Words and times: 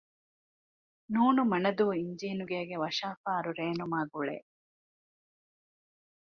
ނ.މަނަދޫ 1.13 1.83
އިންޖީނުގޭގެ 1.97 2.77
ވަށާފާރު 2.83 3.49
ރޭނުމާގުޅޭ 3.59 4.35